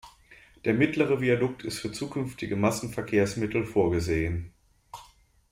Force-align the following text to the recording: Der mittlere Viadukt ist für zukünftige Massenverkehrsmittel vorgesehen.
Der 0.65 0.73
mittlere 0.73 1.21
Viadukt 1.21 1.63
ist 1.63 1.77
für 1.77 1.91
zukünftige 1.91 2.55
Massenverkehrsmittel 2.55 3.67
vorgesehen. 3.67 4.51